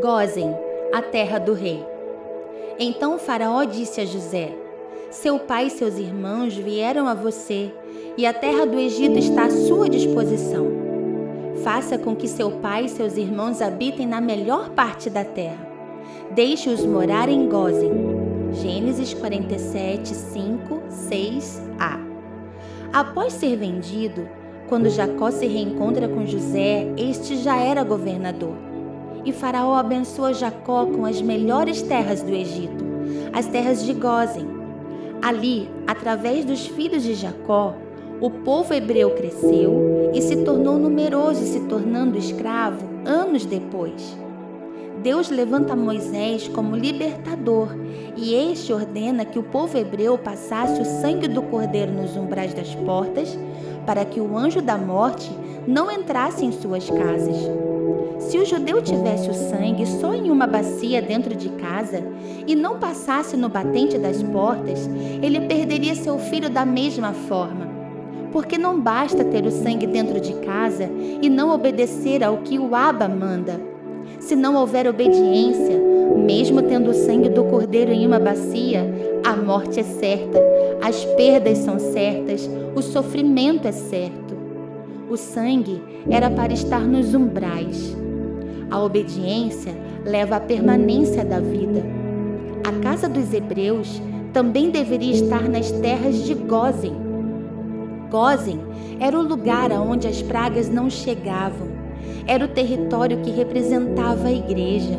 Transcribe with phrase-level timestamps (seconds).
[0.00, 0.56] Gozem,
[0.94, 1.84] a terra do rei.
[2.78, 4.50] Então Faraó disse a José:
[5.10, 7.70] Seu pai e seus irmãos vieram a você,
[8.16, 10.68] e a terra do Egito está à sua disposição.
[11.62, 15.68] Faça com que seu pai e seus irmãos habitem na melhor parte da terra.
[16.30, 17.92] Deixe-os morar em Gozem.
[18.54, 22.00] Gênesis 47, 5, 6a.
[22.90, 24.26] Após ser vendido,
[24.66, 28.69] quando Jacó se reencontra com José, este já era governador.
[29.24, 32.84] E Faraó abençoa Jacó com as melhores terras do Egito,
[33.32, 34.46] as terras de Gozem.
[35.20, 37.74] Ali, através dos filhos de Jacó,
[38.20, 44.16] o povo hebreu cresceu e se tornou numeroso, se tornando escravo anos depois.
[45.02, 47.68] Deus levanta Moisés como libertador
[48.16, 52.74] e este ordena que o povo hebreu passasse o sangue do cordeiro nos umbrais das
[52.74, 53.38] portas
[53.86, 55.30] para que o anjo da morte
[55.66, 57.69] não entrasse em suas casas.
[58.20, 62.02] Se o judeu tivesse o sangue só em uma bacia dentro de casa
[62.46, 64.88] e não passasse no batente das portas,
[65.22, 67.66] ele perderia seu filho da mesma forma.
[68.30, 70.88] Porque não basta ter o sangue dentro de casa
[71.20, 73.60] e não obedecer ao que o Aba manda.
[74.20, 75.80] Se não houver obediência,
[76.16, 78.84] mesmo tendo o sangue do cordeiro em uma bacia,
[79.24, 80.38] a morte é certa,
[80.82, 84.36] as perdas são certas, o sofrimento é certo.
[85.08, 87.96] O sangue era para estar nos umbrais.
[88.70, 91.82] A obediência leva à permanência da vida.
[92.64, 94.00] A casa dos hebreus
[94.32, 96.94] também deveria estar nas terras de Gozem.
[98.10, 98.60] Gozem
[99.00, 101.68] era o lugar aonde as pragas não chegavam.
[102.26, 104.98] Era o território que representava a igreja.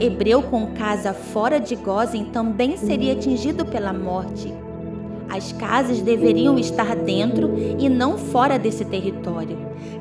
[0.00, 4.52] Hebreu com casa fora de Gozem também seria atingido pela morte.
[5.28, 9.58] As casas deveriam estar dentro e não fora desse território.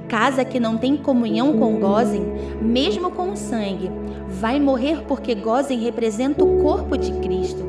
[0.07, 2.23] Casa que não tem comunhão com Gozem,
[2.61, 3.89] mesmo com o sangue,
[4.27, 7.63] vai morrer porque Gozem representa o corpo de Cristo.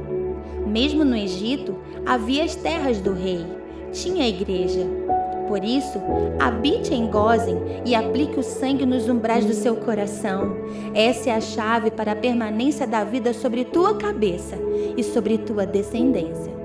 [0.66, 3.44] Mesmo no Egito, havia as terras do rei,
[3.92, 4.86] tinha a igreja.
[5.46, 6.00] Por isso,
[6.40, 10.56] habite em Gozem e aplique o sangue nos umbrais do seu coração.
[10.94, 14.56] Essa é a chave para a permanência da vida sobre tua cabeça
[14.96, 16.63] e sobre tua descendência.